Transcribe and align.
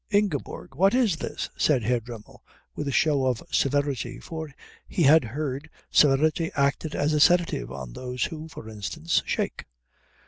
"Ingeborg, 0.09 0.73
what 0.73 0.95
is 0.95 1.17
this?" 1.17 1.51
said 1.55 1.83
Herr 1.83 1.99
Dremmel 1.99 2.43
with 2.73 2.87
a 2.87 2.91
show 2.91 3.27
of 3.27 3.43
severity, 3.51 4.19
for 4.19 4.51
he 4.87 5.03
had 5.03 5.23
heard 5.25 5.69
severity 5.91 6.49
acted 6.55 6.95
as 6.95 7.13
a 7.13 7.19
sedative 7.19 7.71
on 7.71 7.93
those 7.93 8.23
who, 8.23 8.47
for 8.47 8.67
instance, 8.67 9.21
shake. 9.27 9.65